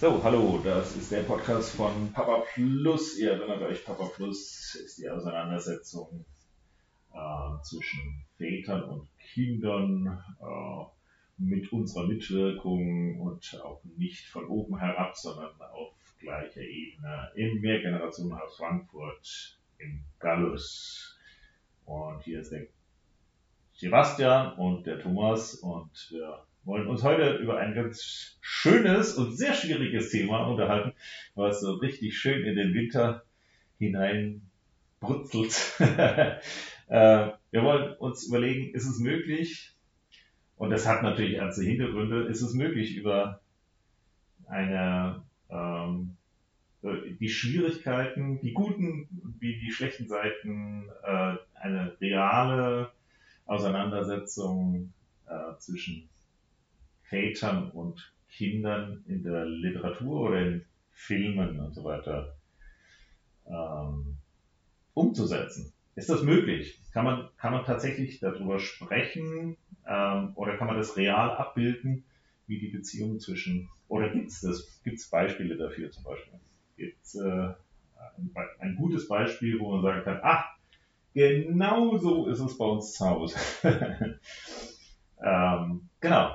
[0.00, 3.18] So, hallo, das ist der Podcast von Papa Plus.
[3.18, 6.24] Ihr erinnert euch, Papa Plus ist die Auseinandersetzung
[7.12, 10.84] äh, zwischen Vätern und Kindern äh,
[11.38, 18.56] mit unserer Mitwirkung und auch nicht von oben herab, sondern auf gleicher Ebene im Mehrgenerationenhaus
[18.56, 21.18] Frankfurt im Gallus.
[21.86, 22.68] Und hier ist der
[23.74, 29.54] Sebastian und der Thomas und wir wollen uns heute über ein ganz schönes und sehr
[29.54, 30.92] schwieriges Thema unterhalten,
[31.34, 33.24] was so richtig schön in den Winter
[33.78, 34.42] hinein
[35.00, 35.54] brutzelt.
[35.78, 36.40] äh,
[36.88, 39.74] wir wollen uns überlegen, ist es möglich,
[40.56, 43.40] und das hat natürlich ernste Hintergründe, ist es möglich, über
[44.48, 46.16] eine ähm,
[46.82, 49.08] die Schwierigkeiten, die guten
[49.40, 52.90] wie die schlechten Seiten, äh, eine reale
[53.46, 54.92] Auseinandersetzung
[55.26, 56.08] äh, zwischen
[57.08, 62.36] Vätern und Kindern in der Literatur oder in Filmen und so weiter
[63.46, 64.18] ähm,
[64.94, 65.72] umzusetzen.
[65.94, 66.80] Ist das möglich?
[66.92, 72.04] Kann man, kann man tatsächlich darüber sprechen ähm, oder kann man das real abbilden,
[72.46, 76.40] wie die Beziehung zwischen, oder gibt es das, gibt Beispiele dafür zum Beispiel?
[76.76, 80.44] Gibt es äh, ein, ein, gutes Beispiel, wo man sagen kann, ach,
[81.14, 83.38] genau so ist es bei uns zu Hause.
[85.22, 86.34] ähm, genau,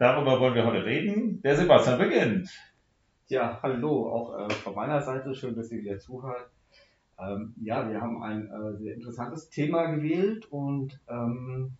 [0.00, 1.42] Darüber wollen wir heute reden.
[1.42, 2.48] Der Sebastian beginnt.
[3.28, 5.34] Ja, hallo, auch äh, von meiner Seite.
[5.34, 6.50] Schön, dass ihr wieder zuhört.
[7.18, 11.72] Ähm, ja, wir haben ein äh, sehr interessantes Thema gewählt und ähm,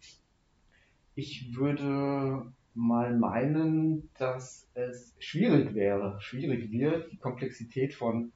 [1.14, 8.32] ich würde mal meinen, dass es schwierig wäre, schwierig wird, die Komplexität von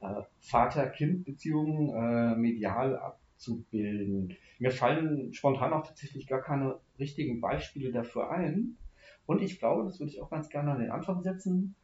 [0.00, 4.36] äh, Vater-Kind-Beziehungen äh, medial abzubilden.
[4.58, 8.76] Mir fallen spontan auch tatsächlich gar keine richtigen Beispiele dafür ein.
[9.28, 11.74] Und ich glaube, das würde ich auch ganz gerne an den Anfang setzen,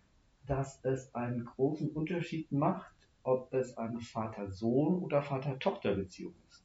[0.46, 6.64] dass es einen großen Unterschied macht, ob es eine Vater-Sohn- oder Vater-Tochter-Beziehung ist.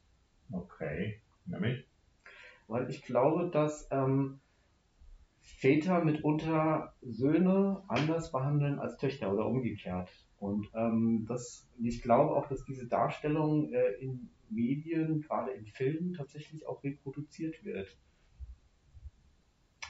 [0.50, 1.86] Okay, nämlich?
[2.66, 4.40] Weil ich glaube, dass ähm,
[5.42, 10.08] Väter mitunter Söhne anders behandeln als Töchter oder umgekehrt.
[10.38, 16.14] Und ähm, das, ich glaube auch, dass diese Darstellung äh, in Medien, gerade in Filmen,
[16.14, 17.98] tatsächlich auch reproduziert wird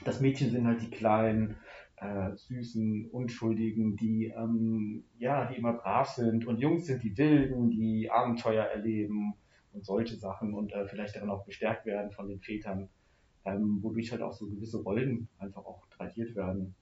[0.03, 1.57] das Mädchen sind halt die kleinen,
[2.01, 7.69] äh, süßen, unschuldigen, die, ähm, ja, die immer brav sind und Jungs sind die Wilden,
[7.69, 9.35] die Abenteuer erleben
[9.71, 12.89] und solche Sachen und äh, vielleicht dann auch bestärkt werden von den Vätern,
[13.45, 16.73] ähm, wodurch halt auch so gewisse Rollen einfach auch tradiert werden.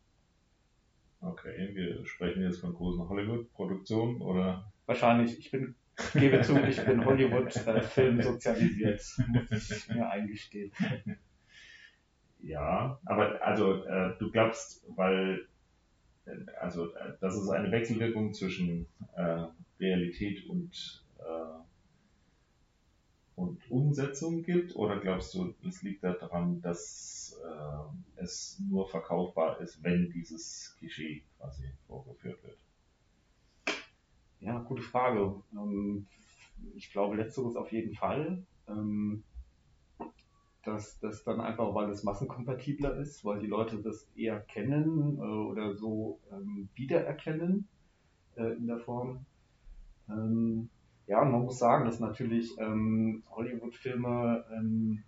[1.22, 4.72] Okay, wir sprechen jetzt von großen Hollywood-Produktionen oder?
[4.85, 5.75] Wahrscheinlich, ich bin,
[6.13, 9.03] gebe zu, ich bin Hollywood-Film äh, sozialisiert,
[9.52, 10.72] muss ich mir eingestehen.
[12.49, 15.47] Ja, aber also äh, du glaubst, weil
[16.25, 19.45] äh, also äh, dass es eine Wechselwirkung zwischen äh,
[19.79, 21.59] Realität und äh,
[23.35, 29.83] und Umsetzung gibt, oder glaubst du, es liegt daran, dass äh, es nur verkaufbar ist,
[29.83, 32.57] wenn dieses Klischee quasi vorgeführt wird?
[34.39, 35.35] Ja, gute Frage.
[35.53, 36.07] Ähm,
[36.73, 38.43] ich glaube, letzteres auf jeden Fall.
[38.67, 39.23] Ähm,
[40.69, 45.22] dass das dann einfach, weil es massenkompatibler ist, weil die Leute das eher kennen äh,
[45.22, 47.68] oder so ähm, wiedererkennen
[48.35, 49.25] äh, in der Form.
[50.09, 50.69] Ähm,
[51.08, 55.03] ja, und man muss sagen, dass natürlich ähm, Hollywood-Filme ähm,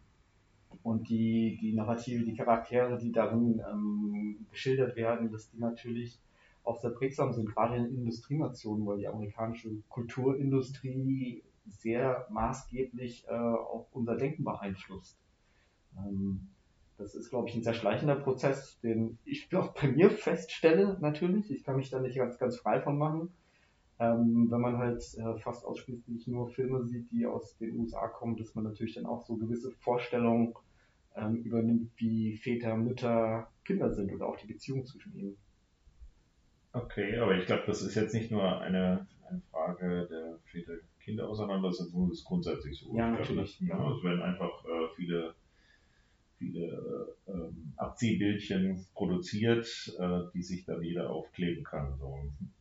[0.84, 6.20] und die, die Narrative, die Charaktere, die darin ähm, geschildert werden, dass die natürlich
[6.64, 13.88] auch sehr prägsam sind, gerade in Industrienationen, weil die amerikanische Kulturindustrie sehr maßgeblich äh, auch
[13.92, 15.21] unser Denken beeinflusst.
[15.98, 16.50] Ähm,
[16.98, 21.52] das ist, glaube ich, ein sehr schleichender Prozess, den ich auch bei mir feststelle, natürlich.
[21.52, 23.34] Ich kann mich da nicht ganz, ganz frei von machen.
[24.00, 28.36] Ähm, wenn man halt äh, fast ausschließlich nur Filme sieht, die aus den USA kommen,
[28.36, 30.56] dass man natürlich dann auch so gewisse Vorstellungen
[31.16, 35.38] ähm, übernimmt, wie Väter, Mütter, Kinder sind oder auch die Beziehung zwischen ihnen.
[36.74, 42.20] Okay, aber ich glaube, das ist jetzt nicht nur eine, eine Frage der Väter-Kinder-Auseinandersetzung, das
[42.20, 42.96] ist grundsätzlich so.
[42.96, 43.60] Ja, natürlich.
[43.60, 45.36] Glaube, ja, es werden einfach äh, viele
[46.42, 49.68] viele ähm, Abziehbildchen produziert,
[50.00, 51.96] äh, die sich dann jeder aufkleben kann.
[52.00, 52.18] So.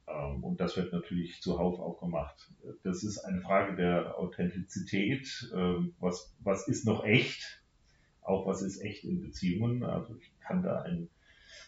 [0.07, 2.51] Ähm, und das wird natürlich zuhauf auch gemacht.
[2.85, 5.51] Das ist eine Frage der Authentizität.
[5.57, 7.63] Ähm, was, was ist noch echt?
[8.21, 9.83] Auch was ist echt in Beziehungen?
[9.83, 11.09] Also ich kann da ein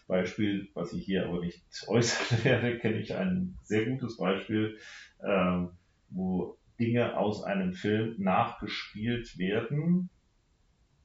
[0.07, 4.77] Beispiel, was ich hier aber nicht äußern werde, kenne ich ein sehr gutes Beispiel,
[5.25, 5.69] ähm,
[6.09, 10.09] wo Dinge aus einem Film nachgespielt werden,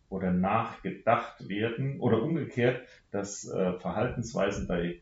[0.08, 5.00] oder nachgedacht werden oder umgekehrt, dass äh, Verhaltensweisen bei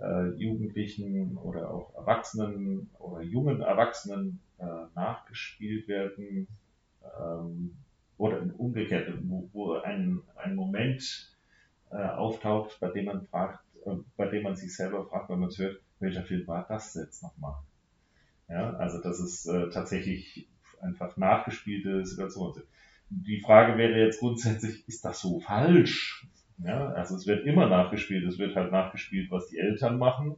[0.00, 4.64] äh, Jugendlichen oder auch Erwachsenen oder jungen Erwachsenen äh,
[4.94, 6.46] nachgespielt werden
[7.20, 7.76] ähm,
[8.18, 11.34] oder umgekehrt, wo, wo ein, ein Moment
[11.90, 15.48] äh, auftaucht, bei dem man fragt, äh, bei dem man sich selber fragt, wenn man
[15.48, 17.56] es hört, welcher Film war das jetzt nochmal?
[18.48, 20.48] Ja, also das ist äh, tatsächlich
[20.80, 22.66] einfach nachgespielte Situationen sind.
[23.08, 26.26] Die Frage wäre jetzt grundsätzlich, ist das so falsch?
[26.58, 30.36] Ja, also es wird immer nachgespielt, es wird halt nachgespielt, was die Eltern machen.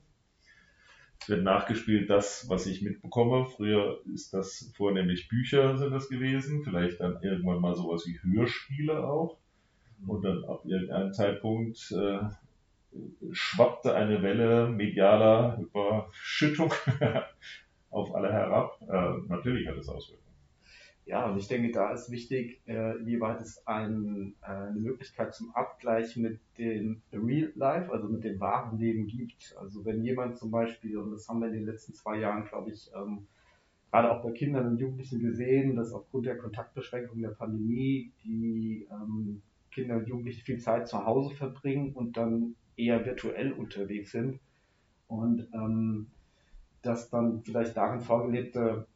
[1.20, 3.46] Es wird nachgespielt, das, was ich mitbekomme.
[3.46, 9.04] Früher ist das vornehmlich Bücher sind das gewesen, vielleicht dann irgendwann mal sowas wie Hörspiele
[9.04, 9.38] auch.
[10.06, 12.20] Und dann ab irgendeinem Zeitpunkt äh,
[13.32, 16.72] schwappte eine Welle medialer Überschüttung
[17.90, 18.80] auf alle herab.
[18.82, 20.27] Äh, natürlich hat es Auswirkungen.
[21.08, 25.54] Ja, und ich denke, da ist wichtig, äh, inwieweit es ein, äh, eine Möglichkeit zum
[25.54, 29.56] Abgleich mit dem Real Life, also mit dem wahren Leben gibt.
[29.58, 32.72] Also wenn jemand zum Beispiel, und das haben wir in den letzten zwei Jahren, glaube
[32.72, 33.26] ich, ähm,
[33.90, 39.40] gerade auch bei Kindern und Jugendlichen gesehen, dass aufgrund der Kontaktbeschränkung der Pandemie die ähm,
[39.72, 44.40] Kinder und Jugendliche viel Zeit zu Hause verbringen und dann eher virtuell unterwegs sind.
[45.06, 46.08] Und ähm,
[46.82, 48.86] dass dann vielleicht darin vorgelebte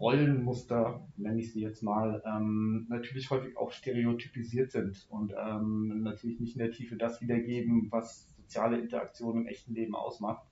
[0.00, 6.40] Rollenmuster, nenne ich sie jetzt mal, ähm, natürlich häufig auch stereotypisiert sind und ähm, natürlich
[6.40, 10.42] nicht in der Tiefe das wiedergeben, was soziale Interaktion im echten Leben ausmacht.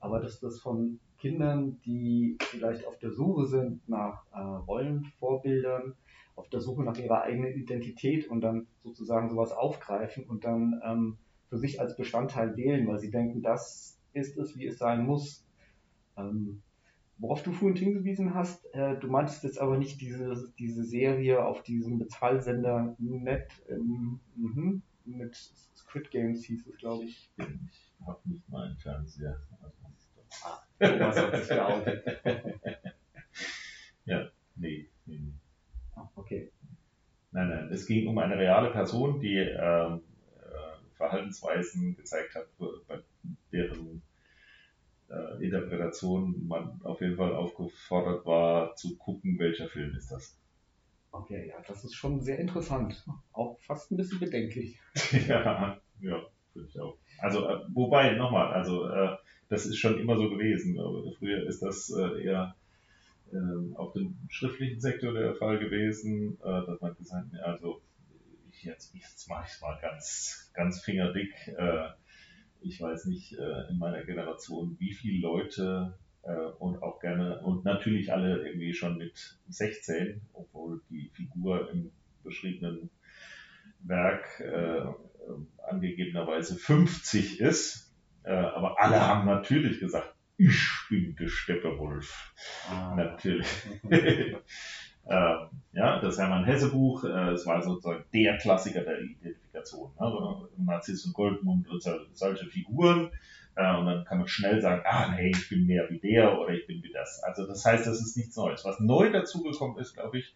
[0.00, 5.94] Aber dass das von Kindern, die vielleicht auf der Suche sind nach äh, Rollenvorbildern,
[6.34, 11.18] auf der Suche nach ihrer eigenen Identität und dann sozusagen sowas aufgreifen und dann ähm,
[11.48, 15.44] für sich als Bestandteil wählen, weil sie denken, das ist es, wie es sein muss.
[16.16, 16.62] Ähm,
[17.18, 21.62] Worauf du vorhin hingewiesen hast, äh, du meintest jetzt aber nicht diese, diese Serie auf
[21.62, 25.34] diesem Bezahlsender Net ähm, mh, mit
[25.74, 27.30] Squid Games hieß es, glaube ich.
[27.38, 29.40] Ich habe nicht mal einen Fernseher.
[30.44, 32.04] Ah, Thomas hat sich geoutet.
[34.04, 35.32] ja, nee, nee, nee.
[35.94, 36.52] Ah, okay.
[37.30, 40.02] Nein, nein, es ging um eine reale Person, die ähm,
[40.38, 43.00] äh, Verhaltensweisen gezeigt hat, bei
[43.52, 44.02] deren
[45.08, 50.38] äh, Interpretation man auf jeden Fall aufgefordert war zu gucken, welcher Film ist das.
[51.12, 53.04] Okay, ja, das ist schon sehr interessant.
[53.32, 54.78] Auch fast ein bisschen bedenklich.
[55.28, 56.22] ja, ja,
[56.52, 56.98] finde ich auch.
[57.18, 59.16] Also, äh, wobei, nochmal, also, äh,
[59.48, 60.76] das ist schon immer so gewesen.
[61.18, 62.56] Früher ist das äh, eher
[63.32, 67.80] äh, auf dem schriftlichen Sektor der Fall gewesen, äh, dass man gesagt hat, also,
[68.50, 71.32] ich jetzt, jetzt mache ich es mal ganz, ganz fingerdick.
[72.60, 77.64] Ich weiß nicht, äh, in meiner Generation, wie viele Leute äh, und auch gerne, und
[77.64, 81.90] natürlich alle irgendwie schon mit 16, obwohl die Figur im
[82.24, 82.90] beschriebenen
[83.80, 84.82] Werk äh,
[85.68, 87.94] angegebenerweise 50 ist.
[88.24, 90.58] Äh, aber alle haben natürlich gesagt, ich
[90.90, 92.34] bin der Steppewolf.
[92.68, 92.94] Ah.
[92.94, 93.46] Natürlich.
[95.08, 95.34] äh,
[95.72, 99.90] ja, das Hermann Hesse Buch, äh, es war sozusagen der Klassiker der Identifikation.
[99.96, 101.82] Also Narziss und Goldmund und
[102.14, 103.10] solche Figuren.
[103.54, 106.54] Äh, und dann kann man schnell sagen, ah nee, ich bin mehr wie der oder
[106.54, 107.22] ich bin wie das.
[107.22, 108.64] Also das heißt, das ist nichts Neues.
[108.64, 110.34] Was neu dazugekommen ist, glaube ich,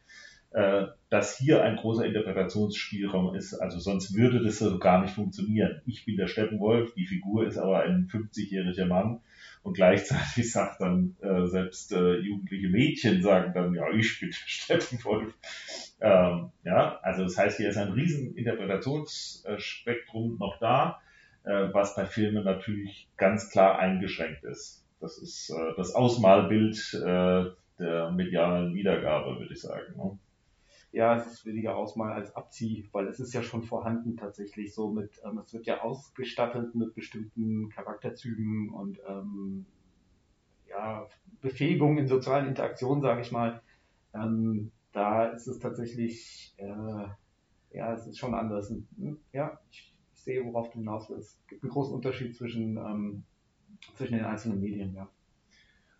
[0.53, 3.55] äh, dass hier ein großer Interpretationsspielraum ist.
[3.55, 5.81] Also sonst würde das so gar nicht funktionieren.
[5.87, 9.21] Ich bin der Steppenwolf, die Figur ist aber ein 50-jähriger Mann
[9.63, 15.35] und gleichzeitig sagt dann äh, selbst äh, jugendliche Mädchen sagen dann, ja, ich bin Steppenwolf.
[16.01, 21.01] Ähm, ja, also das heißt, hier ist ein riesen Interpretationsspektrum noch da,
[21.45, 24.87] äh, was bei Filmen natürlich ganz klar eingeschränkt ist.
[25.01, 27.45] Das ist äh, das Ausmalbild äh,
[27.79, 29.95] der medialen Wiedergabe, würde ich sagen.
[29.97, 30.19] Ne?
[30.93, 34.91] Ja, es ist weniger Ausmal als Abzieh, weil es ist ja schon vorhanden tatsächlich so
[34.91, 39.67] mit, ähm, es wird ja ausgestattet mit bestimmten Charakterzügen und ähm,
[40.69, 41.07] ja,
[41.41, 43.63] Befähigungen in sozialen Interaktionen, sage ich mal.
[44.15, 47.07] Ähm, da ist es tatsächlich, äh,
[47.73, 48.71] ja, es ist schon anders.
[48.71, 51.39] Hm, ja, ich, ich, sehe, worauf du hinaus willst.
[51.41, 53.23] Es gibt einen großen Unterschied zwischen, ähm,
[53.95, 55.09] zwischen den einzelnen Medien, ja.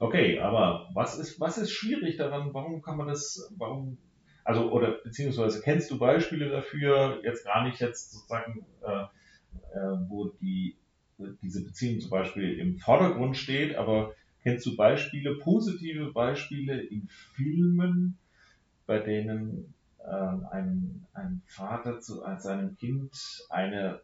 [0.01, 2.53] Okay, aber was ist, was ist schwierig daran?
[2.55, 3.99] Warum kann man das, warum
[4.45, 9.03] also, oder beziehungsweise kennst du Beispiele dafür, jetzt gar nicht jetzt sozusagen, äh,
[9.77, 10.77] äh, wo die,
[11.43, 18.19] diese Beziehung zum Beispiel im Vordergrund steht, aber kennst du Beispiele, positive Beispiele in Filmen,
[18.87, 23.13] bei denen äh, ein, ein Vater zu seinem Kind
[23.51, 24.01] eine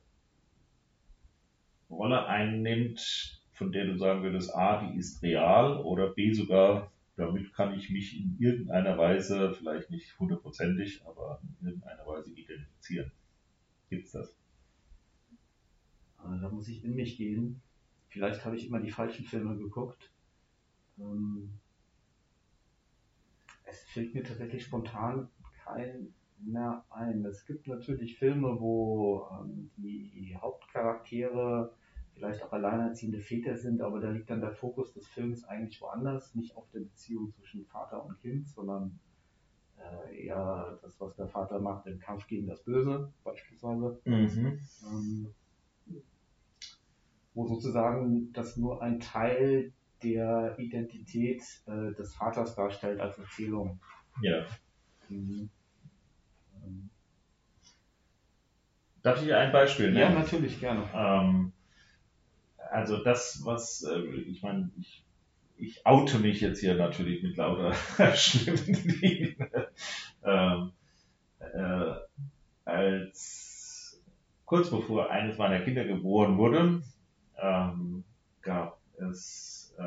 [1.89, 7.53] Rolle einnimmt, von der du sagen würdest, A, die ist real oder B sogar damit
[7.55, 13.11] kann ich mich in irgendeiner Weise, vielleicht nicht hundertprozentig, aber in irgendeiner Weise identifizieren.
[13.89, 14.37] Gibt's das?
[16.19, 17.63] Also da muss ich in mich gehen.
[18.09, 20.11] vielleicht habe ich immer die falschen Filme geguckt.
[20.99, 21.59] Ähm,
[23.65, 25.29] es fällt mir tatsächlich spontan
[25.65, 27.25] kein mehr ein.
[27.25, 31.73] Es gibt natürlich Filme, wo ähm, die Hauptcharaktere
[32.17, 36.35] vielleicht auch alleinerziehende Väter sind, aber da liegt dann der Fokus des Films eigentlich woanders,
[36.35, 38.99] nicht auf der Beziehung zwischen Vater und Kind, sondern
[39.79, 44.01] äh, eher das, was der Vater macht im Kampf gegen das Böse beispielsweise.
[44.05, 44.61] Mhm.
[44.91, 45.35] Ähm,
[47.35, 53.79] wo sozusagen das nur ein Teil der Identität äh, des Vaters darstellt als Erzählung.
[54.23, 54.47] Ja.
[55.11, 55.51] Mhm.
[59.03, 60.15] Darf ich ein Beispiel nennen?
[60.15, 60.89] Ja, natürlich, gerne.
[60.95, 61.53] Ähm,
[62.71, 65.05] also das, was, äh, ich meine, ich,
[65.57, 67.75] ich oute mich jetzt hier natürlich mit lauter
[68.15, 69.37] schlimmen Dingen.
[70.25, 70.73] ähm,
[71.39, 71.95] äh,
[72.65, 74.03] als
[74.45, 76.83] kurz bevor eines meiner Kinder geboren wurde,
[77.41, 78.05] ähm,
[78.43, 79.85] gab es äh,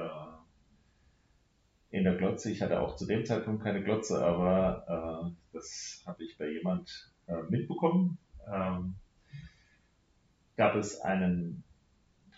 [1.92, 6.24] in der Glotze, ich hatte auch zu dem Zeitpunkt keine Glotze, aber äh, das habe
[6.24, 8.18] ich bei jemand äh, mitbekommen,
[8.52, 8.96] ähm,
[10.56, 11.64] gab es einen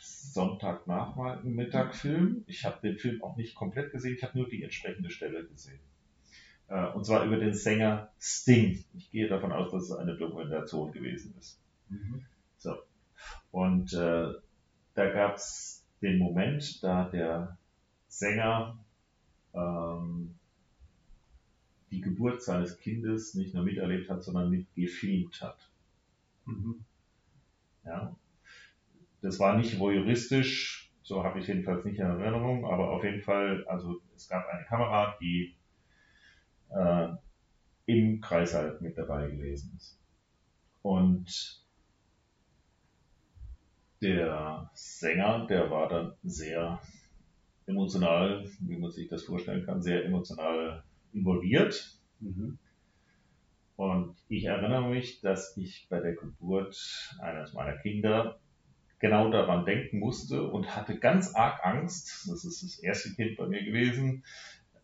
[0.01, 2.43] Sonntagnachmittag-Film.
[2.47, 5.79] Ich habe den Film auch nicht komplett gesehen, ich habe nur die entsprechende Stelle gesehen.
[6.67, 8.83] Äh, und zwar über den Sänger Sting.
[8.93, 11.59] Ich gehe davon aus, dass es eine Dokumentation gewesen ist.
[11.89, 12.25] Mhm.
[12.57, 12.77] So.
[13.51, 14.33] Und äh,
[14.95, 17.59] da gab es den Moment, da der
[18.07, 18.79] Sänger
[19.53, 20.33] ähm,
[21.91, 25.69] die Geburt seines Kindes nicht nur miterlebt hat, sondern mitgefilmt hat.
[26.45, 26.83] Mhm.
[27.85, 28.15] Ja.
[29.21, 33.65] Das war nicht voyeuristisch, so habe ich jedenfalls nicht in Erinnerung, aber auf jeden Fall,
[33.67, 35.55] also es gab eine Kamera, die
[36.69, 37.09] äh,
[37.85, 39.99] im Kreißsaal mit dabei gewesen ist.
[40.81, 41.61] Und
[44.01, 46.81] der Sänger, der war dann sehr
[47.67, 51.99] emotional, wie man sich das vorstellen kann, sehr emotional involviert.
[52.19, 52.57] Mhm.
[53.75, 58.39] Und ich erinnere mich, dass ich bei der Geburt eines meiner Kinder
[59.01, 63.47] genau daran denken musste und hatte ganz arg Angst, das ist das erste Kind bei
[63.47, 64.23] mir gewesen,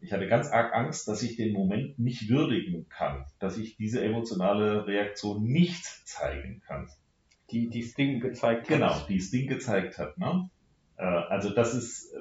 [0.02, 4.04] ich hatte ganz arg Angst, dass ich den Moment nicht würdigen kann, dass ich diese
[4.04, 6.90] emotionale Reaktion nicht zeigen kann.
[7.52, 8.68] Die, die Sting gezeigt hat.
[8.68, 10.18] Genau, die Sting gezeigt hat.
[10.18, 10.50] Ne?
[10.98, 12.14] Äh, also das ist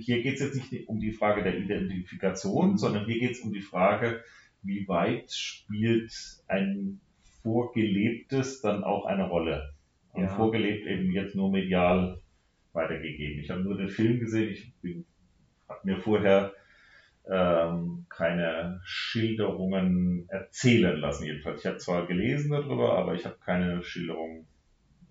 [0.00, 3.52] hier geht es jetzt nicht um die Frage der Identifikation, sondern hier geht es um
[3.52, 4.22] die Frage,
[4.62, 6.12] wie weit spielt
[6.46, 7.00] ein
[7.42, 9.74] Vorgelebtes dann auch eine Rolle?
[10.12, 10.28] Und ja.
[10.28, 12.20] vorgelebt eben jetzt nur medial
[12.72, 13.40] weitergegeben.
[13.40, 14.72] Ich habe nur den Film gesehen, ich
[15.68, 16.52] habe mir vorher
[17.28, 21.60] ähm, keine Schilderungen erzählen lassen, jedenfalls.
[21.60, 24.46] Ich habe zwar gelesen darüber, aber ich habe keine Schilderung,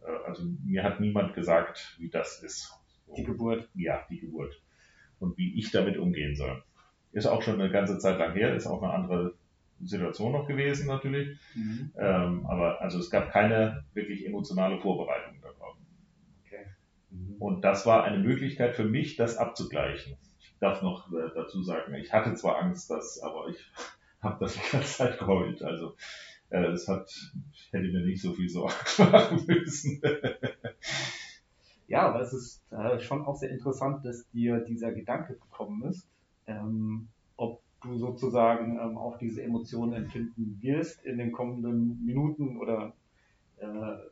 [0.03, 2.74] äh, also mir hat niemand gesagt, wie das ist.
[3.17, 3.70] Die Geburt.
[3.74, 4.62] Ja, die Geburt.
[5.20, 6.63] Und wie ich damit umgehen soll.
[7.12, 9.34] Ist auch schon eine ganze Zeit lang her, ist auch eine andere
[9.83, 11.39] Situation noch gewesen natürlich.
[11.55, 11.91] Mhm.
[11.97, 15.75] Ähm, aber also es gab keine wirklich emotionale Vorbereitung darauf.
[16.45, 16.65] Okay.
[17.09, 17.35] Mhm.
[17.39, 20.17] Und das war eine Möglichkeit für mich, das abzugleichen.
[20.39, 23.57] Ich darf noch äh, dazu sagen, ich hatte zwar Angst, dass, aber ich
[24.21, 25.63] habe das die ganze Zeit geheult.
[25.63, 25.95] Also
[26.50, 27.11] äh, es hat,
[27.53, 28.73] ich hätte mir nicht so viel Sorgen
[29.11, 30.01] machen müssen.
[31.91, 36.07] Ja, aber es ist äh, schon auch sehr interessant, dass dir dieser Gedanke gekommen ist,
[36.47, 37.09] ähm,
[37.81, 42.93] du sozusagen ähm, auch diese Emotionen empfinden wirst in den kommenden Minuten oder
[43.57, 43.65] äh,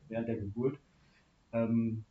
[0.08, 0.78] während der Geburt.
[1.54, 2.04] Ähm,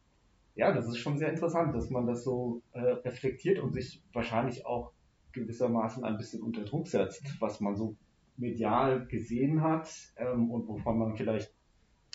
[0.54, 4.66] ja, das ist schon sehr interessant, dass man das so äh, reflektiert und sich wahrscheinlich
[4.66, 4.92] auch
[5.32, 7.96] gewissermaßen ein bisschen unter Druck setzt, was man so
[8.36, 11.52] medial gesehen hat ähm, und wovon man vielleicht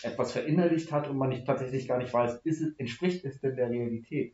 [0.04, 3.70] etwas verinnerlicht hat und man nicht, tatsächlich gar nicht weiß, ist entspricht es denn der
[3.70, 4.34] Realität?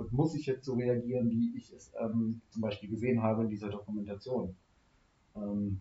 [0.00, 3.50] Und muss ich jetzt so reagieren, wie ich es ähm, zum Beispiel gesehen habe in
[3.50, 4.56] dieser Dokumentation?
[5.36, 5.78] Ähm,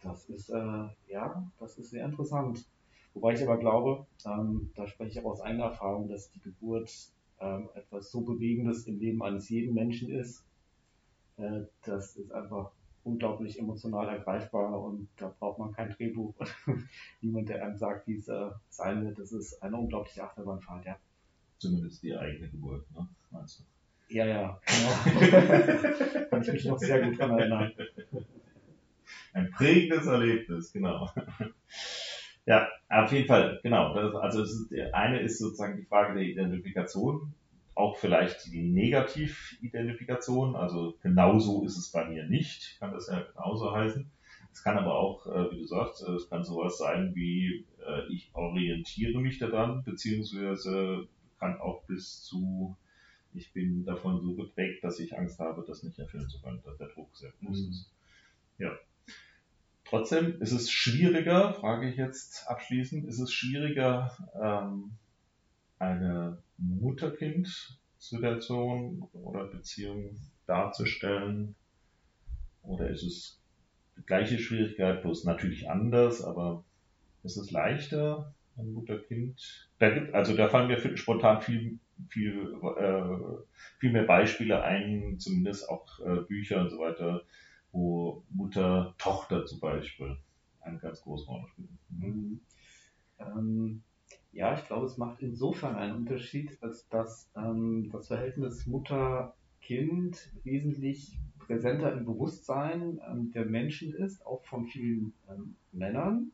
[0.00, 2.64] das ist, äh, ja, das ist sehr interessant.
[3.12, 6.92] Wobei ich aber glaube, ähm, da spreche ich auch aus eigener Erfahrung, dass die Geburt
[7.40, 10.44] ähm, etwas so Bewegendes im Leben eines jeden Menschen ist.
[11.36, 12.70] Äh, das ist einfach
[13.02, 16.34] unglaublich emotional ergreifbar und da braucht man kein Drehbuch
[17.20, 19.18] niemand, der einem sagt, wie es äh, sein wird.
[19.18, 20.96] Das ist eine unglaubliche Achterbahnfahrt, ja.
[21.58, 23.08] Zumindest die eigene Geburt, ne?
[23.30, 23.64] Meinst du?
[24.14, 26.28] Ja, ja, genau.
[26.30, 27.72] Kann ich mich noch sehr gut daran erinnern.
[29.32, 31.10] Ein prägendes Erlebnis, genau.
[32.46, 33.94] Ja, auf jeden Fall, genau.
[33.94, 37.34] Das, also es ist, eine ist sozusagen die Frage der Identifikation
[37.74, 43.74] auch vielleicht die Negativ-Identifikation, also genauso ist es bei mir nicht, kann das ja genauso
[43.74, 44.10] heißen.
[44.52, 48.12] Es kann aber auch, äh, wie du sagst, äh, es kann sowas sein wie, äh,
[48.12, 51.08] ich orientiere mich daran, beziehungsweise
[51.44, 52.74] kann auch bis zu,
[53.34, 56.78] ich bin davon so geprägt, dass ich Angst habe, das nicht erfüllen zu können, dass
[56.78, 57.70] der Druck sehr groß mhm.
[57.70, 57.92] ist.
[58.58, 58.72] Ja.
[59.84, 64.92] Trotzdem ist es schwieriger, frage ich jetzt abschließend, ist es schwieriger, ähm,
[65.78, 71.54] eine Mutter-Kind-Situation oder Beziehung darzustellen?
[72.62, 73.38] Oder ist es
[73.98, 76.64] die gleiche Schwierigkeit, bloß natürlich anders, aber
[77.22, 79.70] ist es leichter, ein Mutter-Kind?
[79.78, 85.68] Da gibt, also da fallen mir spontan viel, viel, äh, viel mehr Beispiele ein, zumindest
[85.68, 87.22] auch äh, Bücher und so weiter,
[87.72, 90.16] wo Mutter, Tochter zum Beispiel
[90.60, 91.78] eine ganz große Rolle spielen.
[91.90, 92.40] Mhm.
[93.18, 93.82] Ähm,
[94.32, 101.18] ja, ich glaube, es macht insofern einen Unterschied, als dass ähm, das Verhältnis Mutter-Kind wesentlich
[101.38, 106.32] präsenter im Bewusstsein ähm, der Menschen ist, auch von vielen ähm, Männern.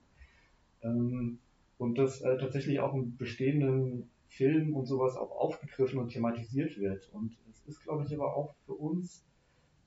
[0.83, 1.39] Ähm,
[1.81, 7.09] und das äh, tatsächlich auch in bestehenden Filmen und sowas auch aufgegriffen und thematisiert wird.
[7.15, 9.25] Und es ist, glaube ich, aber auch für uns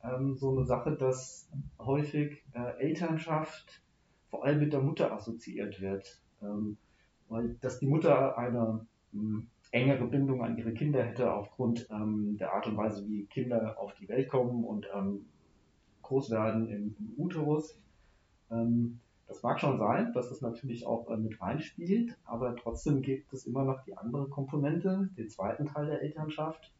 [0.03, 1.47] ähm, so eine Sache, dass
[1.77, 3.83] häufig äh, Elternschaft
[4.31, 6.19] vor allem mit der Mutter assoziiert wird.
[6.41, 6.77] Ähm,
[7.29, 12.53] weil dass die Mutter eine ähm, engere Bindung an ihre Kinder hätte aufgrund ähm, der
[12.53, 15.27] Art und Weise, wie Kinder auf die Welt kommen und ähm,
[16.01, 17.77] groß werden im, im Uterus.
[18.49, 18.99] Ähm,
[19.33, 23.47] das mag schon sein, dass das natürlich auch äh, mit reinspielt, aber trotzdem gibt es
[23.47, 26.71] immer noch die andere Komponente, den zweiten Teil der Elternschaft,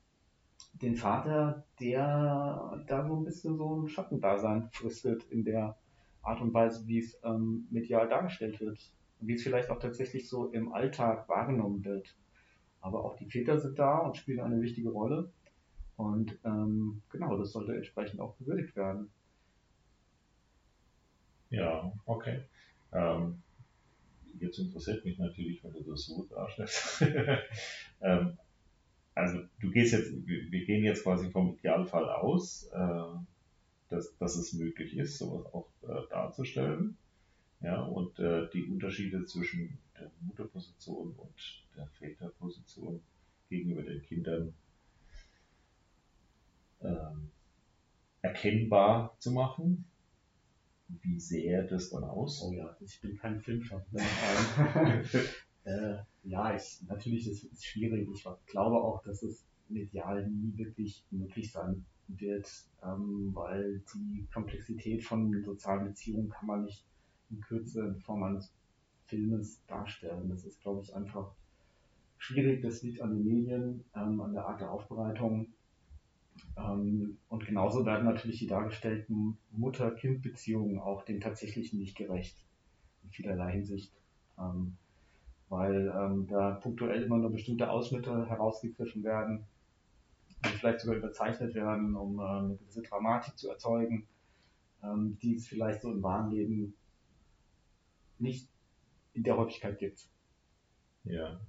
[0.74, 5.78] den Vater, der da so ein bisschen so ein Schattendasein fristet in der
[6.22, 8.78] Art und Weise, wie es ähm, medial dargestellt wird,
[9.20, 12.16] wie es vielleicht auch tatsächlich so im Alltag wahrgenommen wird.
[12.82, 15.32] Aber auch die Väter sind da und spielen eine wichtige Rolle.
[15.96, 19.10] Und ähm, genau, das sollte entsprechend auch gewürdigt werden.
[21.54, 22.42] Ja, okay.
[22.92, 23.44] Ähm,
[24.40, 27.06] jetzt interessiert mich natürlich, wenn du das so darstellst.
[28.02, 28.38] ähm,
[29.14, 33.20] also du gehst jetzt, wir gehen jetzt quasi vom Idealfall aus, äh,
[33.90, 36.98] dass, dass es möglich ist, sowas auch äh, darzustellen.
[37.62, 43.00] Ja, und äh, die Unterschiede zwischen der Mutterposition und der Väterposition
[43.48, 44.56] gegenüber den Kindern
[46.82, 47.30] ähm,
[48.24, 49.86] erkennbar zu machen.
[51.02, 52.42] Wie sähe das dann aus?
[52.44, 54.04] Oh ja, ich bin kein Filmschaffender.
[55.66, 58.08] äh, ja, ich, natürlich ist es schwierig.
[58.14, 62.50] Ich glaube auch, dass es medial nie wirklich möglich sein wird,
[62.84, 66.86] ähm, weil die Komplexität von sozialen Beziehungen kann man nicht
[67.30, 68.52] in Kürze in Form eines
[69.08, 70.30] Filmes darstellen.
[70.30, 71.34] Das ist, glaube ich, einfach
[72.18, 72.62] schwierig.
[72.62, 75.48] Das liegt an den Medien, ähm, an der Art der Aufbereitung.
[76.58, 82.44] Ähm, und genauso werden natürlich die dargestellten Mutter-Kind-Beziehungen auch dem tatsächlichen nicht gerecht.
[83.04, 83.92] In vielerlei Hinsicht.
[84.40, 84.78] Ähm,
[85.50, 89.46] weil ähm, da punktuell immer nur bestimmte Ausschnitte herausgegriffen werden,
[90.46, 94.08] die vielleicht sogar überzeichnet werden, um äh, eine gewisse Dramatik zu erzeugen,
[95.22, 96.74] die es vielleicht so im wahren Leben
[98.20, 98.50] nicht
[99.14, 100.10] in der Häufigkeit gibt.
[101.06, 101.40] Ja.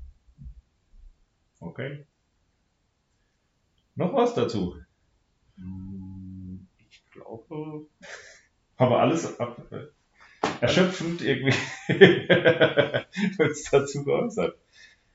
[1.59, 2.07] Okay.
[3.97, 4.77] Noch was dazu?
[5.57, 7.87] Hm, ich glaube.
[8.77, 9.37] Haben wir alles
[10.61, 11.55] erschöpfend irgendwie
[13.43, 14.59] uns dazu geäußert.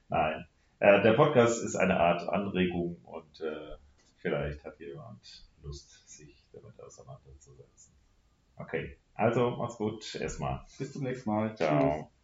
[0.08, 0.46] Nein.
[0.80, 3.76] Äh, der Podcast ist eine Art Anregung und äh,
[4.18, 7.94] vielleicht hat jemand Lust, sich damit auseinanderzusetzen.
[8.56, 10.66] Okay, also mach's gut erstmal.
[10.78, 11.56] Bis zum nächsten Mal.
[11.56, 12.08] Ciao.
[12.08, 12.19] Tschüss.